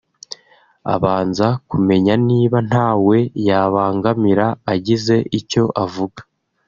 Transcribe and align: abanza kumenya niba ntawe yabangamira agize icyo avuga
abanza 0.95 1.47
kumenya 1.69 2.13
niba 2.27 2.57
ntawe 2.69 3.17
yabangamira 3.47 4.45
agize 4.73 5.15
icyo 5.39 5.63
avuga 5.83 6.19